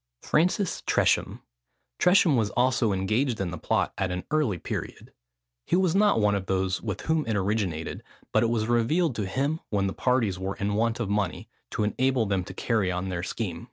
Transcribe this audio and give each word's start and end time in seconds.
FRANCIS 0.23 0.81
TRESHAM. 0.87 1.43
Tresham 1.99 2.35
was 2.35 2.49
also 2.57 2.91
engaged 2.91 3.39
in 3.39 3.51
the 3.51 3.57
plot 3.59 3.93
at 3.99 4.09
an 4.09 4.23
early 4.31 4.57
period. 4.57 5.13
He 5.67 5.75
was 5.75 5.93
not 5.93 6.19
one 6.19 6.33
of 6.33 6.47
those 6.47 6.81
with 6.81 7.01
whom 7.01 7.23
it 7.27 7.35
originated; 7.35 8.01
but 8.31 8.41
it 8.41 8.49
was 8.49 8.65
revealed 8.65 9.15
to 9.17 9.27
him 9.27 9.59
when 9.69 9.85
the 9.85 9.93
parties 9.93 10.39
were 10.39 10.55
in 10.55 10.73
want 10.73 10.99
of 10.99 11.07
money, 11.07 11.49
to 11.69 11.83
enable 11.83 12.25
them 12.25 12.43
to 12.45 12.53
carry 12.55 12.91
on 12.91 13.09
their 13.09 13.21
scheme. 13.21 13.59